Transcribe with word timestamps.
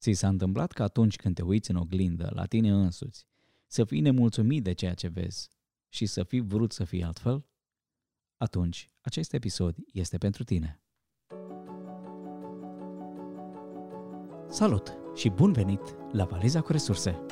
Ți 0.00 0.12
s-a 0.12 0.28
întâmplat 0.28 0.72
că 0.72 0.82
atunci 0.82 1.16
când 1.16 1.34
te 1.34 1.42
uiți 1.42 1.70
în 1.70 1.76
oglindă 1.76 2.30
la 2.34 2.46
tine 2.46 2.70
însuți, 2.70 3.26
să 3.66 3.84
fii 3.84 4.00
nemulțumit 4.00 4.62
de 4.62 4.72
ceea 4.72 4.94
ce 4.94 5.08
vezi 5.08 5.48
și 5.88 6.06
să 6.06 6.22
fii 6.22 6.40
vrut 6.40 6.72
să 6.72 6.84
fii 6.84 7.02
altfel? 7.02 7.46
Atunci, 8.36 8.90
acest 9.00 9.32
episod 9.32 9.76
este 9.92 10.18
pentru 10.18 10.44
tine. 10.44 10.82
Salut 14.48 14.96
și 15.14 15.28
bun 15.28 15.52
venit 15.52 15.96
la 16.12 16.24
Valiza 16.24 16.60
cu 16.60 16.72
Resurse! 16.72 17.24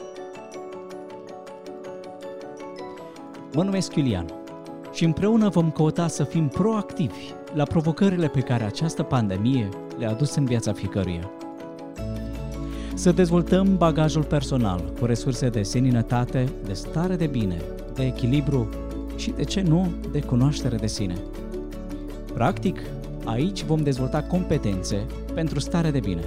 Mă 3.54 3.62
numesc 3.62 3.94
Iulian 3.94 4.26
și 4.92 5.04
împreună 5.04 5.48
vom 5.48 5.70
căuta 5.70 6.08
să 6.08 6.24
fim 6.24 6.48
proactivi 6.48 7.32
la 7.54 7.64
provocările 7.64 8.28
pe 8.28 8.40
care 8.40 8.64
această 8.64 9.02
pandemie 9.02 9.68
le-a 9.98 10.10
adus 10.10 10.34
în 10.34 10.44
viața 10.44 10.72
fiecăruia. 10.72 11.38
Să 12.98 13.12
dezvoltăm 13.12 13.76
bagajul 13.76 14.24
personal 14.24 14.92
cu 14.98 15.04
resurse 15.04 15.48
de 15.48 15.62
seninătate, 15.62 16.52
de 16.64 16.73
stare 16.73 17.16
de 17.16 17.27
bine, 17.27 17.62
de 17.95 18.04
echilibru 18.04 18.68
și, 19.16 19.30
de 19.30 19.45
ce 19.45 19.60
nu, 19.60 19.92
de 20.12 20.20
cunoaștere 20.20 20.77
de 20.77 20.86
sine. 20.86 21.14
Practic, 22.34 22.80
aici 23.24 23.62
vom 23.62 23.82
dezvolta 23.82 24.23
competențe 24.23 25.06
pentru 25.34 25.59
stare 25.59 25.90
de 25.90 26.00
bine. 26.00 26.23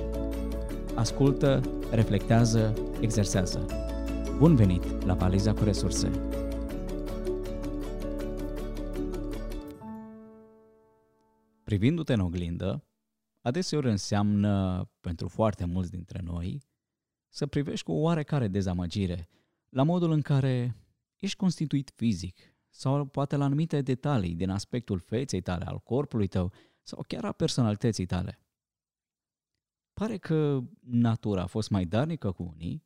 Ascultă, 0.95 1.61
reflectează, 1.91 2.73
exersează. 2.99 3.65
Bun 4.37 4.55
venit 4.55 5.05
la 5.05 5.13
Valiza 5.13 5.53
cu 5.53 5.63
Resurse! 5.63 6.09
Privindu-te 11.63 12.13
în 12.13 12.19
oglindă, 12.19 12.83
adeseori 13.41 13.89
înseamnă, 13.89 14.85
pentru 14.99 15.27
foarte 15.27 15.65
mulți 15.65 15.91
dintre 15.91 16.21
noi, 16.21 16.63
să 17.27 17.47
privești 17.47 17.85
cu 17.85 17.91
oarecare 17.91 18.47
dezamăgire 18.47 19.27
la 19.69 19.83
modul 19.83 20.11
în 20.11 20.21
care 20.21 20.75
ești 21.15 21.37
constituit 21.37 21.91
fizic 21.95 22.39
sau 22.69 23.05
poate 23.05 23.35
la 23.35 23.45
anumite 23.45 23.81
detalii 23.81 24.35
din 24.35 24.49
aspectul 24.49 24.99
feței 24.99 25.41
tale, 25.41 25.65
al 25.65 25.79
corpului 25.79 26.27
tău 26.27 26.53
sau 26.81 27.03
chiar 27.07 27.25
a 27.25 27.31
personalității 27.31 28.05
tale. 28.05 28.39
Pare 29.93 30.17
că 30.17 30.61
natura 30.79 31.41
a 31.41 31.45
fost 31.45 31.69
mai 31.69 31.85
darnică 31.85 32.31
cu 32.31 32.43
unii, 32.43 32.85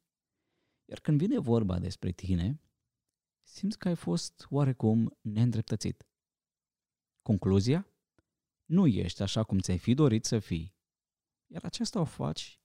iar 0.85 0.99
când 0.99 1.17
vine 1.17 1.39
vorba 1.39 1.79
despre 1.79 2.11
tine, 2.11 2.61
simți 3.41 3.77
că 3.77 3.87
ai 3.87 3.95
fost 3.95 4.47
oarecum 4.49 5.17
neîndreptățit. 5.21 6.07
Concluzia? 7.21 7.87
Nu 8.65 8.87
ești 8.87 9.21
așa 9.21 9.43
cum 9.43 9.59
ți-ai 9.59 9.77
fi 9.77 9.93
dorit 9.93 10.25
să 10.25 10.39
fii, 10.39 10.75
iar 11.47 11.63
aceasta 11.63 11.99
o 11.99 12.05
faci 12.05 12.59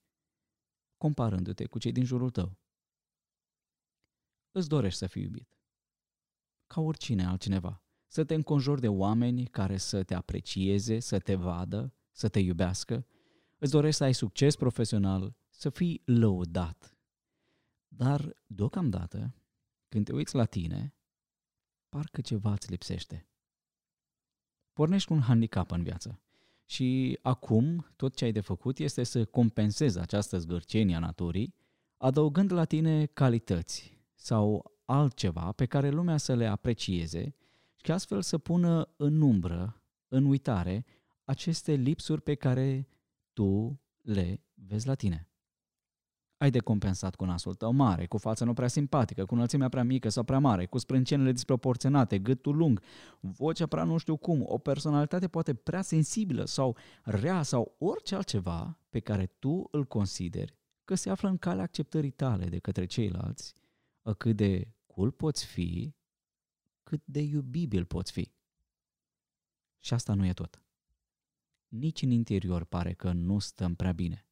comparându-te 0.97 1.65
cu 1.65 1.79
cei 1.79 1.91
din 1.91 2.03
jurul 2.03 2.29
tău. 2.29 2.57
Îți 4.51 4.67
dorești 4.67 4.97
să 4.97 5.07
fii 5.07 5.21
iubit. 5.21 5.59
Ca 6.67 6.81
oricine 6.81 7.25
altcineva. 7.25 7.83
Să 8.07 8.23
te 8.23 8.33
înconjori 8.33 8.81
de 8.81 8.87
oameni 8.87 9.45
care 9.47 9.77
să 9.77 10.03
te 10.03 10.13
aprecieze, 10.13 10.99
să 10.99 11.19
te 11.19 11.35
vadă, 11.35 11.93
să 12.11 12.29
te 12.29 12.39
iubească. 12.39 13.07
Îți 13.57 13.71
dorești 13.71 13.97
să 13.97 14.03
ai 14.03 14.13
succes 14.13 14.55
profesional, 14.55 15.35
să 15.49 15.69
fii 15.69 16.01
lăudat. 16.05 16.97
Dar, 17.87 18.43
deocamdată, 18.45 19.35
când 19.87 20.05
te 20.05 20.13
uiți 20.13 20.35
la 20.35 20.45
tine, 20.45 20.95
parcă 21.89 22.21
ceva 22.21 22.51
îți 22.51 22.69
lipsește 22.69 23.30
pornești 24.81 25.07
cu 25.07 25.13
un 25.13 25.21
handicap 25.21 25.71
în 25.71 25.83
viață. 25.83 26.19
Și 26.65 27.19
acum 27.21 27.85
tot 27.95 28.15
ce 28.15 28.25
ai 28.25 28.31
de 28.31 28.39
făcut 28.39 28.79
este 28.79 29.03
să 29.03 29.25
compensezi 29.25 29.99
această 29.99 30.37
zgârcenie 30.37 30.95
a 30.95 30.99
naturii, 30.99 31.55
adăugând 31.97 32.51
la 32.51 32.65
tine 32.65 33.05
calități 33.05 33.97
sau 34.15 34.71
altceva 34.85 35.51
pe 35.51 35.65
care 35.65 35.89
lumea 35.89 36.17
să 36.17 36.35
le 36.35 36.45
aprecieze 36.45 37.35
și 37.83 37.91
astfel 37.91 38.21
să 38.21 38.37
pună 38.37 38.93
în 38.97 39.21
umbră, 39.21 39.81
în 40.07 40.25
uitare, 40.25 40.85
aceste 41.23 41.73
lipsuri 41.73 42.21
pe 42.21 42.35
care 42.35 42.87
tu 43.33 43.81
le 44.01 44.43
vezi 44.53 44.87
la 44.87 44.95
tine 44.95 45.30
ai 46.41 46.49
de 46.49 46.59
compensat 46.59 47.15
cu 47.15 47.25
nasul 47.25 47.53
tău 47.53 47.71
mare, 47.71 48.05
cu 48.05 48.17
fața 48.17 48.45
nu 48.45 48.53
prea 48.53 48.67
simpatică, 48.67 49.25
cu 49.25 49.33
înălțimea 49.33 49.69
prea 49.69 49.83
mică 49.83 50.09
sau 50.09 50.23
prea 50.23 50.39
mare, 50.39 50.65
cu 50.65 50.77
sprâncenele 50.77 51.31
disproporționate, 51.31 52.19
gâtul 52.19 52.55
lung, 52.55 52.81
vocea 53.19 53.65
prea 53.65 53.83
nu 53.83 53.97
știu 53.97 54.17
cum, 54.17 54.43
o 54.45 54.57
personalitate 54.57 55.27
poate 55.27 55.53
prea 55.53 55.81
sensibilă 55.81 56.45
sau 56.45 56.77
rea 57.03 57.41
sau 57.41 57.75
orice 57.77 58.15
altceva 58.15 58.79
pe 58.89 58.99
care 58.99 59.25
tu 59.25 59.67
îl 59.71 59.85
consideri 59.85 60.57
că 60.83 60.95
se 60.95 61.09
află 61.09 61.29
în 61.29 61.37
calea 61.37 61.63
acceptării 61.63 62.11
tale 62.11 62.45
de 62.45 62.59
către 62.59 62.85
ceilalți, 62.85 63.53
cât 64.17 64.35
de 64.35 64.73
cool 64.87 65.11
poți 65.11 65.45
fi, 65.45 65.95
cât 66.83 67.01
de 67.05 67.19
iubibil 67.19 67.85
poți 67.85 68.11
fi. 68.11 68.31
Și 69.79 69.93
asta 69.93 70.13
nu 70.13 70.25
e 70.25 70.33
tot. 70.33 70.61
Nici 71.67 72.01
în 72.01 72.11
interior 72.11 72.63
pare 72.63 72.93
că 72.93 73.11
nu 73.11 73.39
stăm 73.39 73.75
prea 73.75 73.91
bine 73.91 74.25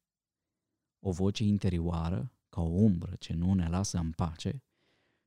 o 1.00 1.10
voce 1.10 1.44
interioară, 1.44 2.32
ca 2.48 2.60
o 2.60 2.68
umbră 2.68 3.14
ce 3.14 3.32
nu 3.34 3.54
ne 3.54 3.68
lasă 3.68 3.98
în 3.98 4.12
pace, 4.12 4.62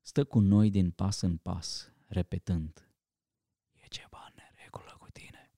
stă 0.02 0.24
cu 0.24 0.40
noi 0.40 0.70
din 0.70 0.92
pas 0.92 1.22
în 1.22 1.38
pas, 1.38 1.92
repetând, 2.08 2.88
E 3.84 3.88
ceva 3.88 4.26
în 4.28 4.34
neregulă 4.36 4.96
cu 5.00 5.10
tine. 5.12 5.52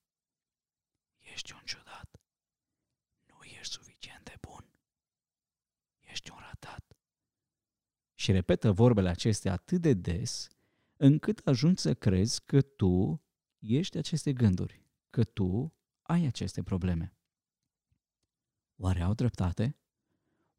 Ești 1.20 1.54
un 1.54 1.62
ciudat. 1.66 2.22
Nu 3.28 3.44
ești 3.44 3.74
suficient 3.74 4.24
de 4.24 4.38
bun. 4.42 4.80
Ești 6.00 6.32
un 6.32 6.38
ratat. 6.40 6.98
Și 8.14 8.32
repetă 8.32 8.72
vorbele 8.72 9.10
acestea 9.10 9.52
atât 9.52 9.82
de 9.82 9.94
des, 9.94 10.48
încât 10.98 11.48
ajungi 11.48 11.82
să 11.82 11.94
crezi 11.94 12.46
că 12.46 12.62
tu 12.62 13.24
ești 13.58 13.98
aceste 13.98 14.34
gânduri, 14.34 14.86
că 15.10 15.24
tu 15.24 15.74
ai 16.02 16.26
aceste 16.26 16.64
probleme. 16.64 17.16
Oare 18.76 19.02
au 19.02 19.14
dreptate? 19.14 19.78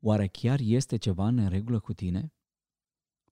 Oare 0.00 0.26
chiar 0.26 0.60
este 0.62 0.96
ceva 0.96 1.26
în 1.26 1.48
regulă 1.48 1.80
cu 1.80 1.92
tine? 1.92 2.32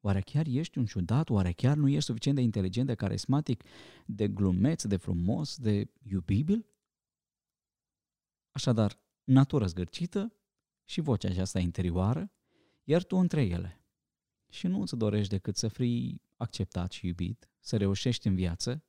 Oare 0.01 0.21
chiar 0.21 0.47
ești 0.47 0.79
un 0.79 0.85
ciudat? 0.85 1.31
Oare 1.31 1.53
chiar 1.53 1.77
nu 1.77 1.89
ești 1.89 2.05
suficient 2.05 2.37
de 2.37 2.43
inteligent, 2.43 2.87
de 2.87 2.95
carismatic, 2.95 3.65
de 4.07 4.29
glumeț, 4.29 4.85
de 4.85 4.97
frumos, 4.97 5.57
de 5.57 5.91
iubibil? 6.03 6.67
Așadar, 8.53 9.01
natură 9.25 9.67
zgârcită 9.67 10.33
și 10.85 11.01
vocea 11.01 11.29
aceasta 11.29 11.59
interioară, 11.59 12.33
iar 12.85 13.05
tu 13.05 13.17
între 13.17 13.43
ele. 13.43 13.85
Și 14.49 14.67
nu 14.67 14.81
îți 14.81 14.97
dorești 14.97 15.29
decât 15.29 15.57
să 15.57 15.69
fii 15.69 16.23
acceptat 16.37 16.93
și 16.93 17.07
iubit, 17.07 17.51
să 17.61 17.77
reușești 17.77 18.27
în 18.27 18.35
viață, 18.35 18.85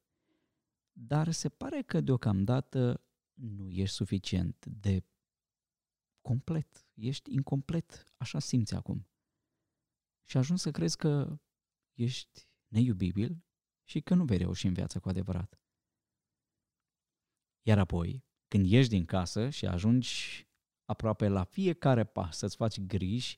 dar 0.92 1.32
se 1.32 1.50
pare 1.50 1.82
că 1.82 2.02
deocamdată 2.02 3.04
nu 3.34 3.70
ești 3.70 3.96
suficient 3.96 4.66
de 4.66 5.04
complet, 6.26 6.88
ești 6.94 7.34
incomplet, 7.34 8.14
așa 8.18 8.40
simți 8.40 8.76
acum. 8.76 9.08
Și 10.24 10.38
ajungi 10.38 10.62
să 10.62 10.72
crezi 10.72 10.98
că 10.98 11.40
ești 11.94 12.48
neiubibil 12.68 13.44
și 13.84 14.02
că 14.02 14.14
nu 14.14 14.26
vei 14.26 14.38
reuși 14.38 14.66
în 14.68 14.74
viață 14.74 15.00
cu 15.00 15.10
adevărat. 15.10 15.60
Iar 17.62 17.80
apoi, 17.80 18.26
când 18.48 18.66
ieși 18.66 18.90
din 18.90 19.06
casă 19.06 19.50
și 19.50 19.66
ajungi 19.66 20.48
aproape 20.86 21.28
la 21.28 21.44
fiecare 21.44 22.04
pas 22.04 22.38
să-ți 22.38 22.56
faci 22.56 22.80
griji, 22.80 23.38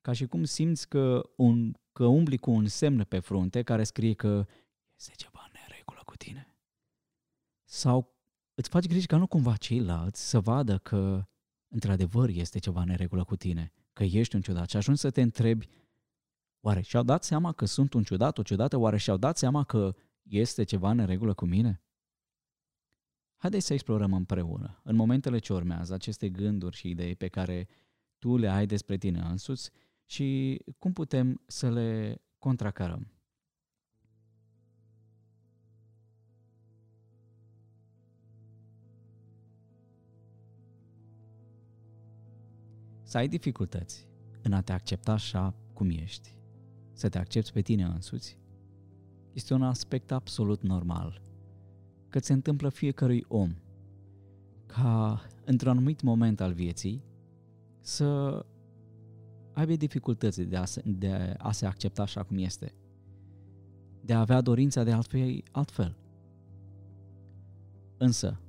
ca 0.00 0.12
și 0.12 0.26
cum 0.26 0.44
simți 0.44 0.88
că, 0.88 1.30
un, 1.36 1.74
că 1.92 2.06
umbli 2.06 2.36
cu 2.36 2.50
un 2.50 2.66
semn 2.66 3.04
pe 3.04 3.18
frunte 3.18 3.62
care 3.62 3.84
scrie 3.84 4.14
că 4.14 4.46
este 4.96 5.14
ceva 5.16 5.42
în 5.46 5.52
neregulă 5.60 6.02
cu 6.04 6.16
tine. 6.16 6.56
Sau 7.64 8.14
îți 8.54 8.68
faci 8.68 8.86
griji 8.86 9.06
ca 9.06 9.16
nu 9.16 9.26
cumva 9.26 9.56
ceilalți 9.56 10.28
să 10.28 10.40
vadă 10.40 10.78
că 10.78 11.28
într-adevăr 11.68 12.28
este 12.28 12.58
ceva 12.58 12.84
neregulă 12.84 13.24
cu 13.24 13.36
tine, 13.36 13.72
că 13.92 14.04
ești 14.04 14.34
un 14.34 14.40
ciudat 14.40 14.68
și 14.68 14.76
ajungi 14.76 15.00
să 15.00 15.10
te 15.10 15.22
întrebi, 15.22 15.68
oare 16.60 16.80
și-au 16.80 17.02
dat 17.02 17.24
seama 17.24 17.52
că 17.52 17.64
sunt 17.64 17.92
un 17.92 18.02
ciudat, 18.02 18.38
o 18.38 18.42
ciudată, 18.42 18.76
oare 18.76 18.96
și-au 18.96 19.16
dat 19.16 19.38
seama 19.38 19.64
că 19.64 19.94
este 20.22 20.64
ceva 20.64 20.92
neregulă 20.92 21.34
cu 21.34 21.46
mine? 21.46 21.82
Haideți 23.36 23.66
să 23.66 23.72
explorăm 23.72 24.12
împreună, 24.12 24.80
în 24.82 24.96
momentele 24.96 25.38
ce 25.38 25.52
urmează, 25.52 25.94
aceste 25.94 26.28
gânduri 26.28 26.76
și 26.76 26.88
idei 26.88 27.16
pe 27.16 27.28
care 27.28 27.68
tu 28.18 28.36
le 28.36 28.48
ai 28.48 28.66
despre 28.66 28.96
tine 28.96 29.20
însuți 29.20 29.70
și 30.04 30.58
cum 30.78 30.92
putem 30.92 31.42
să 31.46 31.70
le 31.70 32.20
contracarăm. 32.38 33.15
Să 43.16 43.22
ai 43.22 43.28
dificultăți 43.28 44.08
în 44.42 44.52
a 44.52 44.60
te 44.60 44.72
accepta 44.72 45.12
așa 45.12 45.54
cum 45.72 45.90
ești, 45.90 46.36
să 46.92 47.08
te 47.08 47.18
accepti 47.18 47.52
pe 47.52 47.60
tine 47.60 47.84
însuți, 47.84 48.38
este 49.32 49.54
un 49.54 49.62
aspect 49.62 50.10
absolut 50.12 50.62
normal, 50.62 51.22
că 52.08 52.18
se 52.18 52.32
întâmplă 52.32 52.68
fiecărui 52.68 53.24
om, 53.28 53.54
ca 54.66 55.20
într-un 55.44 55.70
anumit 55.70 56.02
moment 56.02 56.40
al 56.40 56.52
vieții 56.52 57.04
să 57.80 58.44
aibă 59.52 59.72
dificultăți 59.72 60.42
de 60.42 60.56
a, 60.56 60.64
se, 60.64 60.82
de 60.84 61.34
a 61.38 61.52
se 61.52 61.66
accepta 61.66 62.02
așa 62.02 62.22
cum 62.22 62.38
este, 62.38 62.74
de 64.00 64.12
a 64.12 64.20
avea 64.20 64.40
dorința 64.40 64.82
de 64.82 64.92
altfel, 64.92 65.42
altfel. 65.52 65.96
Însă, 67.96 68.40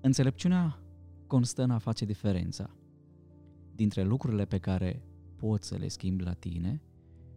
înțelepciunea 0.00 0.78
constă 1.26 1.62
în 1.62 1.70
a 1.70 1.78
face 1.78 2.04
diferența 2.04 2.70
dintre 3.80 4.02
lucrurile 4.02 4.44
pe 4.44 4.58
care 4.58 5.02
poți 5.36 5.68
să 5.68 5.76
le 5.76 5.88
schimbi 5.88 6.22
la 6.22 6.32
tine 6.32 6.82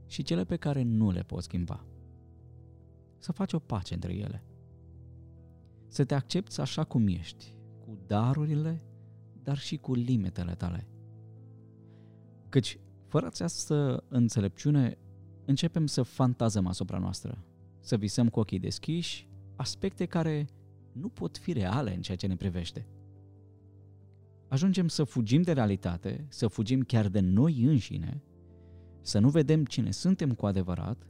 și 0.06 0.24
cele 0.24 0.44
pe 0.44 0.56
care 0.56 0.82
nu 0.82 1.12
le 1.12 1.22
poți 1.22 1.46
schimba. 1.46 1.86
Să 3.18 3.32
faci 3.32 3.54
o 3.54 3.60
pace 3.60 3.94
între 3.94 4.14
ele. 4.14 4.44
Să 5.88 6.04
te 6.06 6.14
accepti 6.14 6.60
așa 6.60 6.84
cum 6.84 7.08
ești, 7.08 7.56
cu 7.80 7.98
darurile, 8.08 8.84
dar 9.44 9.58
și 9.58 9.78
cu 9.78 9.94
limitele 9.94 10.56
tale. 10.56 10.88
Căci, 12.50 12.80
fără 13.08 13.26
această 13.26 14.04
înțelepciune, 14.08 14.98
începem 15.46 15.86
să 15.86 16.04
fantazăm 16.04 16.68
asupra 16.68 16.98
noastră, 16.98 17.44
să 17.80 17.98
visăm 17.98 18.30
cu 18.30 18.40
ochii 18.40 18.60
deschiși 18.60 19.28
aspecte 19.56 20.06
care 20.06 20.48
nu 20.92 21.10
pot 21.10 21.38
fi 21.38 21.54
reale 21.54 21.96
în 21.96 22.02
ceea 22.02 22.18
ce 22.18 22.28
ne 22.28 22.36
privește. 22.36 22.88
Ajungem 24.54 24.88
să 24.88 25.04
fugim 25.04 25.42
de 25.42 25.52
realitate, 25.52 26.26
să 26.30 26.48
fugim 26.48 26.82
chiar 26.82 27.08
de 27.08 27.20
noi 27.20 27.64
înșine, 27.64 28.24
să 29.02 29.20
nu 29.20 29.30
vedem 29.30 29.66
cine 29.66 29.92
suntem 29.92 30.34
cu 30.34 30.46
adevărat, 30.46 31.08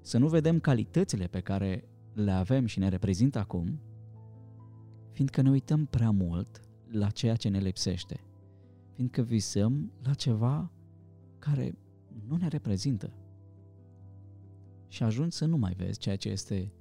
să 0.00 0.18
nu 0.18 0.28
vedem 0.28 0.60
calitățile 0.60 1.26
pe 1.26 1.40
care 1.40 1.88
le 2.12 2.30
avem 2.30 2.66
și 2.66 2.78
ne 2.78 2.88
reprezintă 2.88 3.38
acum, 3.38 3.80
fiindcă 5.12 5.42
ne 5.42 5.50
uităm 5.50 5.86
prea 5.86 6.10
mult 6.10 6.60
la 6.90 7.10
ceea 7.10 7.36
ce 7.36 7.48
ne 7.48 7.58
lipsește, 7.58 8.20
fiindcă 8.92 9.22
visăm 9.22 9.92
la 10.02 10.14
ceva 10.14 10.72
care 11.38 11.78
nu 12.28 12.36
ne 12.36 12.48
reprezintă. 12.48 13.12
Și 14.88 15.02
ajungi 15.02 15.36
să 15.36 15.44
nu 15.44 15.56
mai 15.56 15.74
vezi 15.76 15.98
ceea 15.98 16.16
ce 16.16 16.28
este 16.28 16.72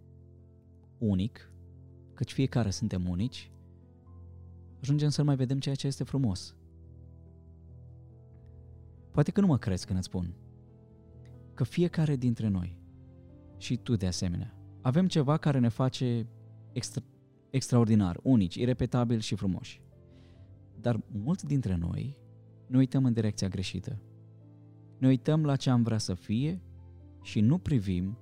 unic, 0.98 1.52
căci 2.14 2.34
fiecare 2.34 2.70
suntem 2.70 3.10
unici, 3.10 3.52
ajungem 4.82 5.10
să 5.10 5.22
nu 5.22 5.28
mai 5.28 5.36
vedem 5.36 5.60
ceea 5.60 5.76
ce 5.76 5.88
este 5.88 6.04
frumos. 6.04 6.56
Poate 9.12 9.32
că 9.32 9.42
nu 9.42 9.48
mă 9.48 9.58
crezi 9.58 9.86
când 9.86 9.98
îți 9.98 10.08
spun 10.08 10.36
că 11.54 11.64
fiecare 11.64 12.16
dintre 12.16 12.48
noi, 12.48 12.78
și 13.58 13.78
tu 13.78 13.96
de 13.96 14.08
asemenea, 14.08 14.58
avem 14.82 15.08
ceva 15.08 15.38
care 15.38 15.60
ne 15.60 15.68
face 15.68 16.28
extra, 16.72 17.02
extraordinar, 17.50 18.20
unici, 18.24 18.56
irepetabil 18.56 19.20
și 19.20 19.36
frumoși. 19.36 19.82
Dar 20.82 21.04
mulți 21.08 21.46
dintre 21.46 21.76
noi 21.76 22.18
ne 22.68 22.78
uităm 22.78 23.06
în 23.06 23.14
direcția 23.14 23.48
greșită. 23.48 24.02
Ne 24.98 25.08
uităm 25.08 25.46
la 25.46 25.56
ce 25.56 25.70
am 25.70 25.84
vrea 25.84 25.98
să 25.98 26.14
fie 26.14 26.62
și 27.22 27.40
nu 27.40 27.58
privim, 27.58 28.18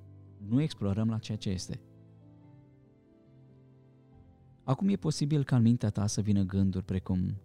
nu 0.47 0.61
explorăm 0.61 1.09
la 1.09 1.17
ceea 1.17 1.37
ce 1.37 1.49
este. 1.49 1.79
Acum 4.63 4.87
e 4.87 4.95
posibil 4.95 5.43
ca 5.43 5.55
în 5.55 5.61
mintea 5.61 5.89
ta 5.89 6.07
să 6.07 6.21
vină 6.21 6.43
gânduri 6.43 6.85
precum 6.85 7.41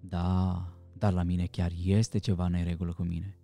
Da, 0.00 0.68
dar 0.98 1.12
la 1.12 1.22
mine 1.22 1.46
chiar 1.46 1.72
este 1.76 2.18
ceva 2.18 2.48
neregulă 2.48 2.92
cu 2.92 3.02
mine. 3.02 3.38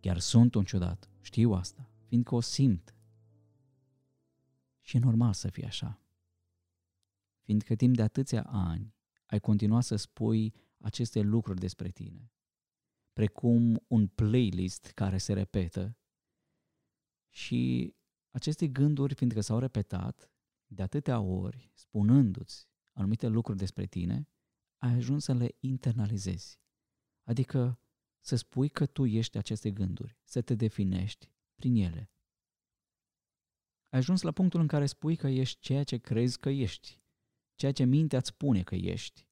Chiar 0.00 0.18
sunt 0.18 0.54
un 0.54 0.64
ciudat, 0.64 1.08
știu 1.20 1.52
asta, 1.52 1.90
fiindcă 2.06 2.34
o 2.34 2.40
simt. 2.40 2.94
Și 4.80 4.96
e 4.96 5.00
normal 5.00 5.32
să 5.32 5.48
fie 5.48 5.66
așa. 5.66 6.02
Fiindcă 7.40 7.74
timp 7.74 7.96
de 7.96 8.02
atâția 8.02 8.42
ani 8.42 8.94
ai 9.26 9.40
continuat 9.40 9.82
să 9.82 9.96
spui 9.96 10.54
aceste 10.80 11.20
lucruri 11.20 11.60
despre 11.60 11.88
tine, 11.88 12.32
precum 13.12 13.84
un 13.86 14.06
playlist 14.06 14.86
care 14.86 15.18
se 15.18 15.32
repetă 15.32 15.96
și 17.28 17.94
aceste 18.30 18.68
gânduri, 18.68 19.14
fiindcă 19.14 19.40
s-au 19.40 19.58
repetat 19.58 20.30
de 20.72 20.82
atâtea 20.82 21.20
ori, 21.20 21.70
spunându-ți 21.74 22.68
anumite 22.92 23.26
lucruri 23.26 23.58
despre 23.58 23.86
tine, 23.86 24.28
ai 24.78 24.94
ajuns 24.94 25.24
să 25.24 25.34
le 25.34 25.56
internalizezi. 25.60 26.60
Adică 27.24 27.80
să 28.20 28.36
spui 28.36 28.68
că 28.68 28.86
tu 28.86 29.06
ești 29.06 29.38
aceste 29.38 29.70
gânduri, 29.70 30.18
să 30.22 30.40
te 30.40 30.54
definești 30.54 31.32
prin 31.54 31.74
ele. 31.74 32.10
Ai 33.88 33.98
ajuns 33.98 34.22
la 34.22 34.30
punctul 34.30 34.60
în 34.60 34.66
care 34.66 34.86
spui 34.86 35.16
că 35.16 35.28
ești 35.28 35.60
ceea 35.60 35.84
ce 35.84 35.96
crezi 35.96 36.38
că 36.38 36.48
ești, 36.48 37.02
ceea 37.54 37.72
ce 37.72 37.84
mintea 37.84 38.18
îți 38.18 38.28
spune 38.28 38.62
că 38.62 38.74
ești. 38.74 39.28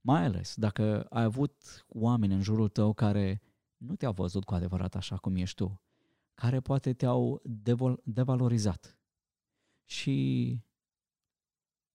Mai 0.00 0.24
ales 0.24 0.54
dacă 0.56 1.02
ai 1.02 1.22
avut 1.22 1.84
oameni 1.88 2.34
în 2.34 2.42
jurul 2.42 2.68
tău 2.68 2.92
care 2.94 3.42
nu 3.76 3.96
te-au 3.96 4.12
văzut 4.12 4.44
cu 4.44 4.54
adevărat 4.54 4.94
așa 4.94 5.16
cum 5.16 5.36
ești 5.36 5.56
tu, 5.56 5.82
care 6.34 6.60
poate 6.60 6.92
te-au 6.92 7.40
devol- 7.44 8.00
devalorizat. 8.04 8.97
Și 9.88 10.60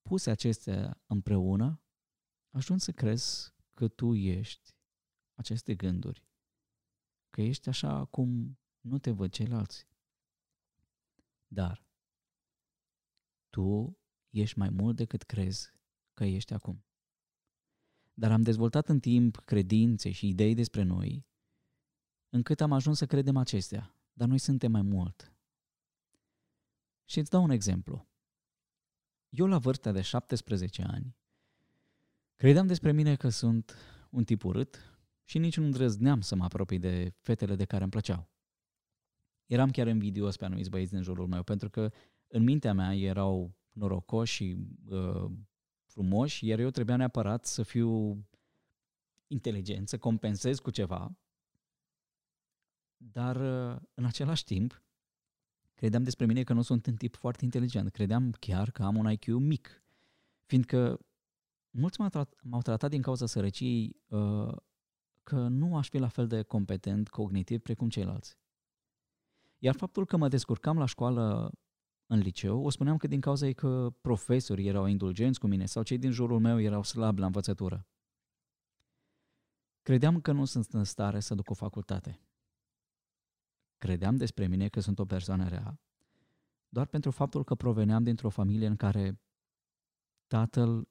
puse 0.01 0.29
acestea 0.29 1.01
împreună, 1.05 1.81
ajungi 2.49 2.83
să 2.83 2.91
crezi 2.91 3.53
că 3.73 3.87
tu 3.87 4.13
ești 4.13 4.75
aceste 5.33 5.75
gânduri, 5.75 6.27
că 7.29 7.41
ești 7.41 7.69
așa 7.69 8.05
cum 8.05 8.59
nu 8.79 8.97
te 8.97 9.11
văd 9.11 9.31
ceilalți. 9.31 9.87
Dar 11.47 11.87
tu 13.49 13.97
ești 14.29 14.57
mai 14.57 14.69
mult 14.69 14.95
decât 14.95 15.23
crezi 15.23 15.73
că 16.13 16.23
ești 16.23 16.53
acum. 16.53 16.85
Dar 18.13 18.31
am 18.31 18.41
dezvoltat 18.41 18.89
în 18.89 18.99
timp 18.99 19.35
credințe 19.35 20.11
și 20.11 20.27
idei 20.27 20.53
despre 20.53 20.83
noi, 20.83 21.27
încât 22.29 22.61
am 22.61 22.71
ajuns 22.71 22.97
să 22.97 23.05
credem 23.05 23.37
acestea, 23.37 23.95
dar 24.13 24.27
noi 24.27 24.37
suntem 24.37 24.71
mai 24.71 24.81
mult. 24.81 25.32
Și 27.13 27.19
îți 27.19 27.29
dau 27.29 27.43
un 27.43 27.49
exemplu. 27.49 28.07
Eu 29.29 29.45
la 29.45 29.57
vârsta 29.57 29.91
de 29.91 30.01
17 30.01 30.83
ani 30.83 31.17
credeam 32.35 32.67
despre 32.67 32.91
mine 32.91 33.15
că 33.15 33.29
sunt 33.29 33.75
un 34.09 34.23
tip 34.23 34.43
urât 34.43 34.97
și 35.23 35.37
nici 35.37 35.57
nu 35.57 35.65
îndrăzneam 35.65 36.21
să 36.21 36.35
mă 36.35 36.43
apropii 36.43 36.79
de 36.79 37.13
fetele 37.19 37.55
de 37.55 37.65
care 37.65 37.81
îmi 37.81 37.91
plăceau. 37.91 38.31
Eram 39.45 39.71
chiar 39.71 39.87
invidios 39.87 40.37
pe 40.37 40.45
anumiți 40.45 40.69
băieți 40.69 40.91
din 40.91 41.01
jurul 41.01 41.27
meu, 41.27 41.43
pentru 41.43 41.69
că 41.69 41.91
în 42.27 42.43
mintea 42.43 42.73
mea 42.73 42.95
erau 42.95 43.55
norocoși 43.71 44.33
și 44.33 44.57
uh, 44.89 45.31
frumoși, 45.85 46.45
iar 46.45 46.59
eu 46.59 46.69
trebuia 46.69 46.95
neapărat 46.95 47.45
să 47.45 47.63
fiu 47.63 48.17
inteligent, 49.27 49.89
să 49.89 49.97
compensez 49.97 50.59
cu 50.59 50.69
ceva, 50.69 51.17
dar 52.97 53.35
uh, 53.35 53.81
în 53.93 54.05
același 54.05 54.43
timp 54.43 54.83
credeam 55.83 56.03
despre 56.03 56.25
mine 56.25 56.43
că 56.43 56.53
nu 56.53 56.61
sunt 56.61 56.85
un 56.85 56.95
tip 56.95 57.15
foarte 57.15 57.43
inteligent, 57.43 57.91
credeam 57.91 58.31
chiar 58.31 58.71
că 58.71 58.83
am 58.83 58.95
un 58.95 59.11
IQ 59.11 59.25
mic, 59.25 59.83
fiindcă 60.45 60.99
mulți 61.69 61.99
m-au, 61.99 62.09
tratat, 62.09 62.39
m-au 62.43 62.61
tratat 62.61 62.89
din 62.89 63.01
cauza 63.01 63.25
sărăciei 63.25 63.95
uh, 64.07 64.55
că 65.23 65.47
nu 65.47 65.77
aș 65.77 65.89
fi 65.89 65.97
la 65.97 66.07
fel 66.07 66.27
de 66.27 66.41
competent 66.41 67.09
cognitiv 67.09 67.59
precum 67.61 67.89
ceilalți. 67.89 68.37
Iar 69.57 69.75
faptul 69.75 70.05
că 70.05 70.17
mă 70.17 70.27
descurcam 70.27 70.77
la 70.77 70.85
școală 70.85 71.51
în 72.05 72.19
liceu, 72.19 72.63
o 72.63 72.69
spuneam 72.69 72.97
că 72.97 73.07
din 73.07 73.19
cauza 73.19 73.45
ei 73.45 73.53
că 73.53 73.93
profesorii 74.01 74.67
erau 74.67 74.85
indulgenți 74.85 75.39
cu 75.39 75.47
mine 75.47 75.65
sau 75.65 75.83
cei 75.83 75.97
din 75.97 76.11
jurul 76.11 76.39
meu 76.39 76.59
erau 76.59 76.83
slabi 76.83 77.19
la 77.19 77.25
învățătură. 77.25 77.87
Credeam 79.81 80.21
că 80.21 80.31
nu 80.31 80.45
sunt 80.45 80.73
în 80.73 80.83
stare 80.83 81.19
să 81.19 81.35
duc 81.35 81.49
o 81.49 81.53
facultate. 81.53 82.19
Credeam 83.83 84.15
despre 84.15 84.47
mine 84.47 84.67
că 84.69 84.79
sunt 84.79 84.99
o 84.99 85.05
persoană 85.05 85.47
rea, 85.47 85.79
doar 86.69 86.85
pentru 86.85 87.11
faptul 87.11 87.43
că 87.43 87.55
proveneam 87.55 88.03
dintr-o 88.03 88.29
familie 88.29 88.67
în 88.67 88.75
care 88.75 89.21
tatăl 90.27 90.87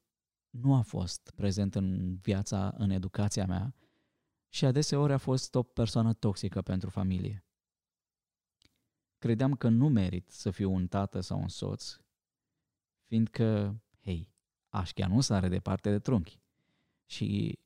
nu 0.51 0.75
a 0.75 0.81
fost 0.81 1.33
prezent 1.35 1.75
în 1.75 2.17
viața, 2.17 2.75
în 2.77 2.91
educația 2.91 3.47
mea 3.47 3.75
și 4.49 4.65
adeseori 4.65 5.13
a 5.13 5.19
fost 5.19 5.55
o 5.55 5.63
persoană 5.63 6.13
toxică 6.13 6.63
pentru 6.63 6.91
familie. 6.91 7.45
Credeam 9.19 9.55
că 9.55 9.69
nu 9.69 9.89
merit 9.89 10.31
să 10.31 10.51
fiu 10.51 10.73
un 10.73 10.87
tată 10.87 11.21
sau 11.21 11.41
un 11.41 11.49
soț, 11.49 11.97
fiindcă, 13.05 13.81
hei, 14.03 14.33
așchia 14.69 15.07
nu 15.07 15.21
sare 15.21 15.49
departe 15.49 15.91
de 15.91 15.99
trunchi. 15.99 16.41
Și 17.07 17.59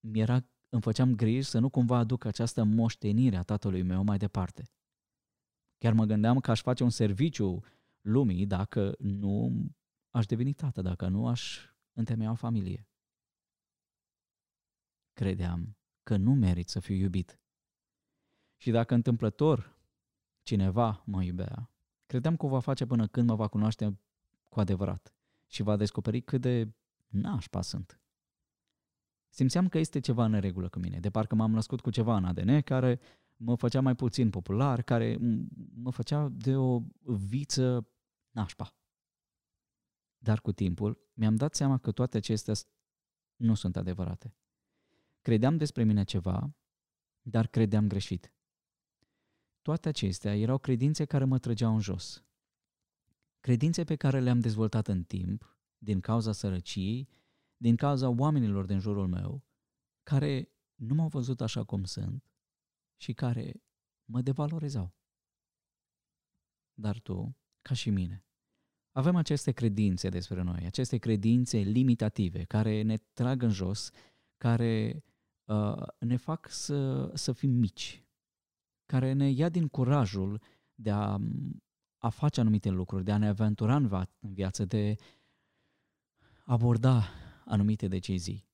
mi-era, 0.00 0.48
îmi 0.70 0.82
făceam 0.82 1.14
griji 1.14 1.48
să 1.48 1.58
nu 1.58 1.68
cumva 1.68 1.96
aduc 1.96 2.24
această 2.24 2.64
moștenire 2.64 3.36
a 3.36 3.42
tatălui 3.42 3.82
meu 3.82 4.02
mai 4.02 4.18
departe. 4.18 4.70
Chiar 5.78 5.92
mă 5.92 6.04
gândeam 6.04 6.40
că 6.40 6.50
aș 6.50 6.60
face 6.60 6.82
un 6.82 6.90
serviciu 6.90 7.64
lumii 8.00 8.46
dacă 8.46 8.94
nu 8.98 9.52
aș 10.10 10.26
deveni 10.26 10.52
tată, 10.52 10.82
dacă 10.82 11.08
nu 11.08 11.26
aș 11.26 11.66
întemeia 11.92 12.30
o 12.30 12.34
familie. 12.34 12.88
Credeam 15.12 15.76
că 16.02 16.16
nu 16.16 16.34
merit 16.34 16.68
să 16.68 16.80
fiu 16.80 16.94
iubit. 16.94 17.40
Și 18.56 18.70
dacă 18.70 18.94
întâmplător 18.94 19.78
cineva 20.42 21.02
mă 21.06 21.22
iubea, 21.22 21.70
credeam 22.06 22.36
că 22.36 22.46
o 22.46 22.48
va 22.48 22.60
face 22.60 22.86
până 22.86 23.06
când 23.06 23.28
mă 23.28 23.34
va 23.34 23.48
cunoaște 23.48 24.00
cu 24.48 24.60
adevărat 24.60 25.14
și 25.46 25.62
va 25.62 25.76
descoperi 25.76 26.20
cât 26.20 26.40
de 26.40 26.74
nașpa 27.06 27.62
sunt. 27.62 28.00
Simțeam 29.30 29.68
că 29.68 29.78
este 29.78 30.00
ceva 30.00 30.24
în 30.24 30.40
regulă 30.40 30.68
cu 30.68 30.78
mine, 30.78 31.00
de 31.00 31.10
parcă 31.10 31.34
m-am 31.34 31.50
născut 31.50 31.80
cu 31.80 31.90
ceva 31.90 32.16
în 32.16 32.24
ADN 32.24 32.60
care 32.60 33.00
mă 33.36 33.54
făcea 33.54 33.80
mai 33.80 33.94
puțin 33.94 34.30
popular, 34.30 34.82
care 34.82 35.18
mă 35.74 35.90
făcea 35.90 36.28
de 36.28 36.56
o 36.56 36.82
viță 37.04 37.88
nașpa. 38.30 38.74
Dar 40.18 40.40
cu 40.40 40.52
timpul 40.52 41.10
mi-am 41.14 41.34
dat 41.34 41.54
seama 41.54 41.78
că 41.78 41.92
toate 41.92 42.16
acestea 42.16 42.54
nu 43.36 43.54
sunt 43.54 43.76
adevărate. 43.76 44.34
Credeam 45.20 45.56
despre 45.56 45.84
mine 45.84 46.04
ceva, 46.04 46.54
dar 47.22 47.46
credeam 47.46 47.88
greșit. 47.88 48.32
Toate 49.62 49.88
acestea 49.88 50.36
erau 50.36 50.58
credințe 50.58 51.04
care 51.04 51.24
mă 51.24 51.38
trăgeau 51.38 51.74
în 51.74 51.80
jos. 51.80 52.24
Credințe 53.40 53.84
pe 53.84 53.96
care 53.96 54.20
le-am 54.20 54.40
dezvoltat 54.40 54.88
în 54.88 55.02
timp, 55.02 55.58
din 55.78 56.00
cauza 56.00 56.32
sărăciei, 56.32 57.08
din 57.60 57.76
cauza 57.76 58.08
oamenilor 58.08 58.64
din 58.64 58.78
jurul 58.78 59.06
meu, 59.06 59.44
care 60.02 60.52
nu 60.74 60.94
m-au 60.94 61.08
văzut 61.08 61.40
așa 61.40 61.64
cum 61.64 61.84
sunt 61.84 62.24
și 62.96 63.12
care 63.12 63.62
mă 64.04 64.20
devalorizau. 64.20 64.94
Dar 66.74 67.00
tu, 67.00 67.36
ca 67.62 67.74
și 67.74 67.90
mine, 67.90 68.24
avem 68.92 69.16
aceste 69.16 69.52
credințe 69.52 70.08
despre 70.08 70.42
noi, 70.42 70.66
aceste 70.66 70.96
credințe 70.96 71.58
limitative 71.58 72.44
care 72.44 72.82
ne 72.82 72.96
trag 72.96 73.42
în 73.42 73.50
jos, 73.50 73.90
care 74.36 75.04
uh, 75.44 75.86
ne 75.98 76.16
fac 76.16 76.48
să, 76.48 77.10
să 77.14 77.32
fim 77.32 77.50
mici, 77.50 78.04
care 78.86 79.12
ne 79.12 79.30
ia 79.30 79.48
din 79.48 79.68
curajul 79.68 80.42
de 80.74 80.90
a, 80.90 81.18
a 81.98 82.08
face 82.08 82.40
anumite 82.40 82.68
lucruri, 82.68 83.04
de 83.04 83.12
a 83.12 83.18
ne 83.18 83.28
aventura 83.28 83.76
în, 83.76 83.86
va, 83.86 84.10
în 84.18 84.32
viață, 84.32 84.64
de 84.64 84.96
aborda 86.44 87.08
anumite 87.50 87.88
decizii. 87.88 88.48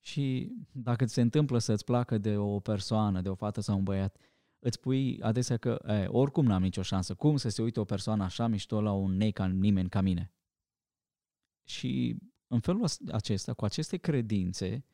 Și 0.00 0.52
dacă 0.72 1.04
ți 1.04 1.12
se 1.12 1.20
întâmplă 1.20 1.58
să-ți 1.58 1.84
placă 1.84 2.18
de 2.18 2.36
o 2.36 2.60
persoană, 2.60 3.20
de 3.20 3.28
o 3.28 3.34
fată 3.34 3.60
sau 3.60 3.76
un 3.76 3.82
băiat, 3.82 4.16
îți 4.58 4.80
pui 4.80 5.20
adesea 5.22 5.56
că 5.56 5.78
e, 5.86 6.06
oricum 6.06 6.44
n-am 6.44 6.62
nicio 6.62 6.82
șansă. 6.82 7.14
Cum 7.14 7.36
să 7.36 7.48
se 7.48 7.62
uite 7.62 7.80
o 7.80 7.84
persoană 7.84 8.24
așa 8.24 8.46
mișto 8.46 8.80
la 8.80 8.92
un 8.92 9.16
nei 9.16 9.32
ca 9.32 9.46
nimeni 9.46 9.88
ca 9.88 10.00
mine? 10.00 10.32
Și 11.64 12.16
în 12.46 12.60
felul 12.60 12.86
acesta, 13.12 13.54
cu 13.54 13.64
aceste 13.64 13.96
credințe, 13.96 14.84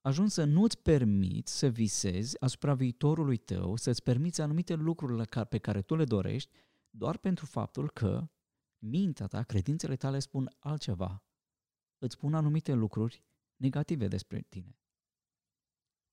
ajungi 0.00 0.32
să 0.32 0.44
nu-ți 0.44 0.78
permiți 0.78 1.58
să 1.58 1.68
visezi 1.68 2.40
asupra 2.40 2.74
viitorului 2.74 3.36
tău, 3.36 3.76
să-ți 3.76 4.02
permiți 4.02 4.40
anumite 4.40 4.74
lucruri 4.74 5.28
pe 5.48 5.58
care 5.58 5.82
tu 5.82 5.94
le 5.94 6.04
dorești, 6.04 6.50
doar 6.90 7.16
pentru 7.16 7.46
faptul 7.46 7.90
că 7.90 8.28
mintea 8.78 9.26
ta, 9.26 9.42
credințele 9.42 9.96
tale 9.96 10.18
spun 10.18 10.54
altceva. 10.58 11.23
Îți 12.04 12.14
spun 12.14 12.34
anumite 12.34 12.72
lucruri 12.72 13.24
negative 13.56 14.08
despre 14.08 14.40
tine. 14.40 14.78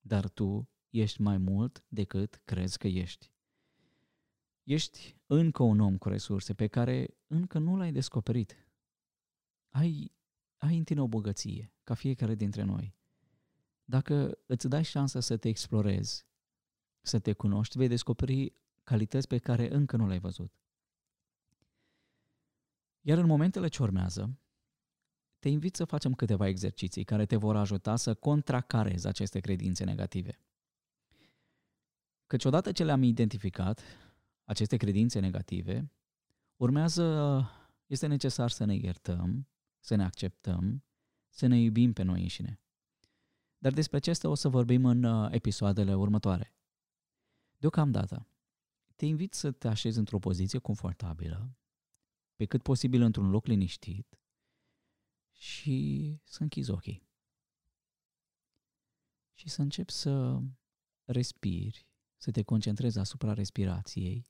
Dar 0.00 0.28
tu 0.28 0.68
ești 0.90 1.20
mai 1.20 1.38
mult 1.38 1.84
decât 1.88 2.40
crezi 2.44 2.78
că 2.78 2.86
ești. 2.86 3.32
Ești 4.62 5.16
încă 5.26 5.62
un 5.62 5.80
om 5.80 5.98
cu 5.98 6.08
resurse 6.08 6.54
pe 6.54 6.66
care 6.66 7.16
încă 7.26 7.58
nu 7.58 7.76
l-ai 7.76 7.92
descoperit. 7.92 8.56
Ai, 9.70 10.12
ai 10.58 10.76
în 10.78 10.84
tine 10.84 11.00
o 11.00 11.08
bogăție, 11.08 11.72
ca 11.84 11.94
fiecare 11.94 12.34
dintre 12.34 12.62
noi. 12.62 12.96
Dacă 13.84 14.38
îți 14.46 14.68
dai 14.68 14.84
șansa 14.84 15.20
să 15.20 15.36
te 15.36 15.48
explorezi, 15.48 16.26
să 17.00 17.18
te 17.18 17.32
cunoști, 17.32 17.78
vei 17.78 17.88
descoperi 17.88 18.54
calități 18.82 19.26
pe 19.26 19.38
care 19.38 19.74
încă 19.74 19.96
nu 19.96 20.06
le-ai 20.06 20.20
văzut. 20.20 20.52
Iar 23.00 23.18
în 23.18 23.26
momentele 23.26 23.68
ce 23.68 23.82
urmează, 23.82 24.41
te 25.42 25.48
invit 25.48 25.76
să 25.76 25.84
facem 25.84 26.14
câteva 26.14 26.46
exerciții 26.46 27.04
care 27.04 27.26
te 27.26 27.36
vor 27.36 27.56
ajuta 27.56 27.96
să 27.96 28.14
contracarezi 28.14 29.06
aceste 29.06 29.40
credințe 29.40 29.84
negative. 29.84 30.38
Căci 32.26 32.44
odată 32.44 32.72
ce 32.72 32.84
le-am 32.84 33.02
identificat, 33.02 33.82
aceste 34.44 34.76
credințe 34.76 35.20
negative, 35.20 35.92
urmează, 36.56 37.46
este 37.86 38.06
necesar 38.06 38.50
să 38.50 38.64
ne 38.64 38.74
iertăm, 38.74 39.48
să 39.80 39.94
ne 39.94 40.04
acceptăm, 40.04 40.84
să 41.28 41.46
ne 41.46 41.58
iubim 41.58 41.92
pe 41.92 42.02
noi 42.02 42.22
înșine. 42.22 42.60
Dar 43.58 43.72
despre 43.72 43.96
acestea 43.96 44.30
o 44.30 44.34
să 44.34 44.48
vorbim 44.48 44.84
în 44.84 45.02
uh, 45.02 45.32
episoadele 45.32 45.94
următoare. 45.94 46.54
Deocamdată, 47.56 48.28
te 48.96 49.06
invit 49.06 49.34
să 49.34 49.50
te 49.50 49.68
așezi 49.68 49.98
într-o 49.98 50.18
poziție 50.18 50.58
confortabilă, 50.58 51.56
pe 52.34 52.44
cât 52.44 52.62
posibil 52.62 53.02
într-un 53.02 53.30
loc 53.30 53.46
liniștit 53.46 54.21
și 55.42 56.16
să 56.24 56.42
închizi 56.42 56.70
ochii. 56.70 57.08
Și 59.34 59.48
să 59.48 59.62
începi 59.62 59.92
să 59.92 60.38
respiri 61.04 61.88
să 62.16 62.30
te 62.30 62.42
concentrezi 62.42 62.98
asupra 62.98 63.32
respirației, 63.32 64.28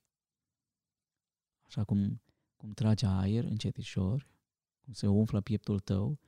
așa 1.61 1.83
cum, 1.83 2.21
cum 2.55 2.71
tragi 2.71 3.05
aer 3.05 3.43
încetișor, 3.43 4.31
cum 4.79 4.93
se 4.93 5.07
umflă 5.07 5.41
pieptul 5.41 5.79
tău 5.79 6.19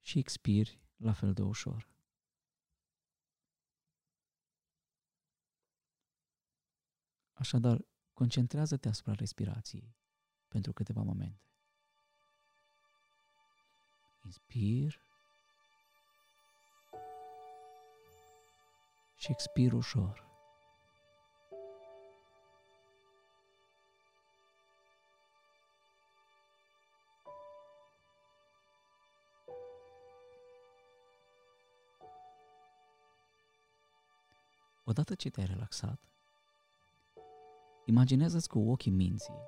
și 0.00 0.18
expiri 0.18 0.80
la 0.96 1.12
fel 1.12 1.32
de 1.32 1.42
ușor. 1.42 1.90
Așadar, 7.32 7.84
concentrează-te 8.12 8.88
asupra 8.88 9.12
respirației 9.12 9.96
pentru 10.48 10.72
câteva 10.72 11.02
momente. 11.02 11.47
Inspir 14.28 15.00
și 19.16 19.30
expir 19.30 19.72
ușor. 19.72 20.26
Odată 34.84 35.14
ce 35.14 35.30
te-ai 35.30 35.46
relaxat, 35.46 36.00
imaginează-ți 37.84 38.48
cu 38.48 38.58
ochii 38.58 38.90
minții 38.90 39.40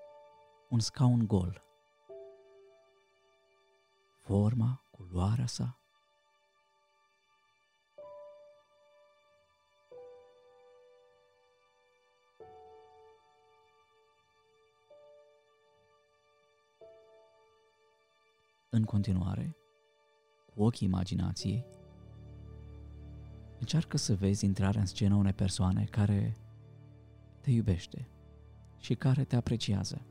un 0.68 0.80
scaun 0.80 1.26
gol. 1.26 1.69
Forma, 4.20 4.84
culoarea 4.90 5.46
sa, 5.46 5.74
În 18.72 18.84
continuare, 18.84 19.56
cu 20.54 20.62
ochii 20.62 20.86
imaginației, 20.86 21.66
Încearcă 23.60 23.96
să 23.96 24.14
vezi 24.14 24.44
intrarea 24.44 24.80
în 24.80 24.86
scenă 24.86 25.14
unei 25.14 25.32
persoane 25.32 25.84
care 25.84 26.36
te 27.40 27.50
iubește 27.50 28.08
și 28.78 28.94
care 28.94 29.24
te 29.24 29.36
apreciază. 29.36 30.09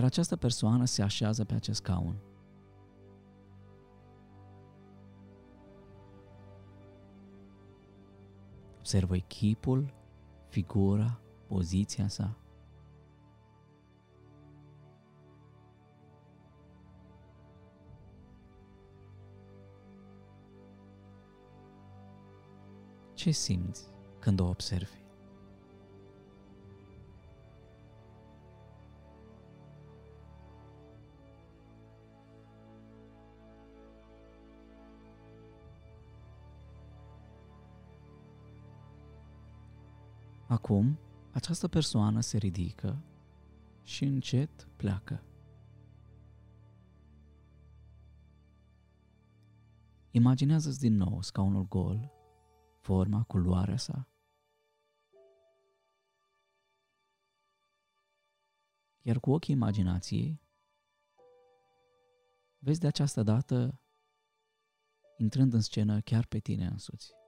Iar 0.00 0.08
această 0.08 0.36
persoană 0.36 0.84
se 0.84 1.02
așează 1.02 1.44
pe 1.44 1.54
acest 1.54 1.78
scaun. 1.78 2.16
Observă 8.78 9.16
chipul, 9.16 9.94
figura, 10.48 11.20
poziția 11.46 12.08
sa. 12.08 12.36
Ce 23.14 23.30
simți 23.30 23.84
când 24.18 24.40
o 24.40 24.48
observi? 24.48 24.99
Acum, 40.50 40.98
această 41.32 41.68
persoană 41.68 42.20
se 42.20 42.36
ridică 42.36 43.02
și 43.82 44.04
încet 44.04 44.68
pleacă. 44.76 45.24
Imaginează-ți 50.10 50.80
din 50.80 50.94
nou 50.94 51.22
scaunul 51.22 51.68
gol 51.68 52.12
forma, 52.80 53.22
culoarea 53.22 53.76
sa. 53.76 54.08
Iar 59.02 59.20
cu 59.20 59.30
ochii 59.30 59.54
imaginației, 59.54 60.40
vezi 62.58 62.80
de 62.80 62.86
această 62.86 63.22
dată 63.22 63.80
intrând 65.16 65.52
în 65.52 65.60
scenă 65.60 66.00
chiar 66.00 66.26
pe 66.26 66.38
tine 66.38 66.66
însuți. 66.66 67.19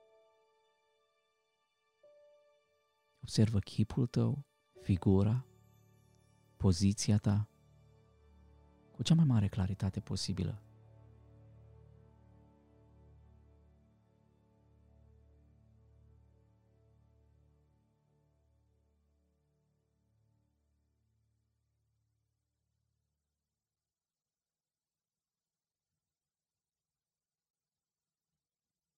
Observă 3.23 3.59
chipul 3.59 4.07
tău, 4.07 4.47
figura, 4.81 5.47
poziția 6.57 7.19
ta, 7.19 7.49
cu 8.93 9.03
cea 9.03 9.15
mai 9.15 9.25
mare 9.25 9.49
claritate 9.49 10.01
posibilă. 10.01 10.63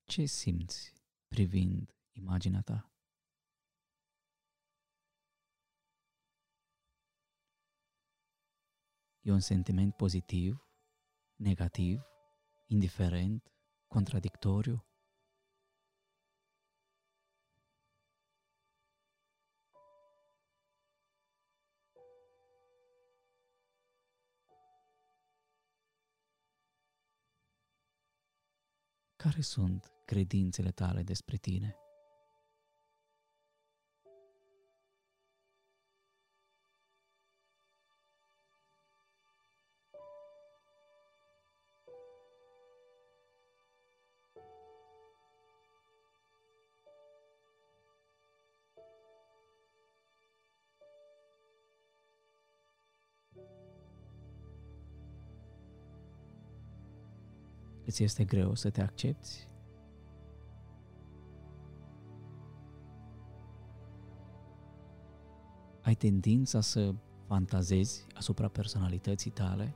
Ce 0.04 0.24
simți 0.24 0.92
privind 1.28 1.94
imaginea 2.12 2.60
ta? 2.60 2.93
E 9.26 9.32
un 9.32 9.40
sentiment 9.40 9.94
pozitiv, 9.96 10.66
negativ, 11.36 12.00
indiferent, 12.66 13.52
contradictoriu? 13.86 14.84
Care 29.16 29.40
sunt 29.40 29.92
credințele 30.04 30.70
tale 30.70 31.02
despre 31.02 31.36
tine? 31.36 31.83
Îți 57.84 58.02
este 58.02 58.24
greu 58.24 58.54
să 58.54 58.70
te 58.70 58.82
accepti? 58.82 59.48
Ai 65.82 65.94
tendința 65.94 66.60
să 66.60 66.94
fantazezi 67.26 68.06
asupra 68.14 68.48
personalității 68.48 69.30
tale? 69.30 69.74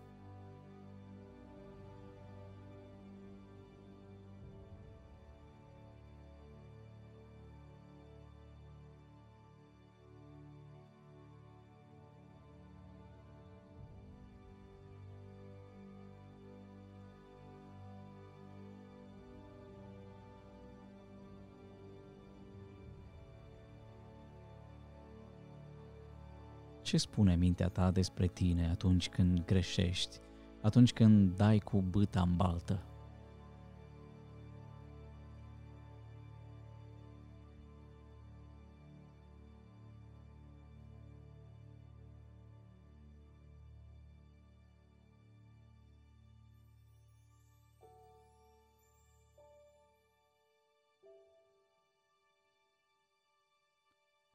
Ce 26.88 26.96
spune 26.96 27.36
mintea 27.36 27.68
ta 27.68 27.90
despre 27.90 28.26
tine 28.26 28.68
atunci 28.68 29.08
când 29.08 29.44
greșești, 29.44 30.18
atunci 30.62 30.92
când 30.92 31.36
dai 31.36 31.58
cu 31.58 31.82
bâta 31.82 32.20
în 32.20 32.36
baltă? 32.36 32.82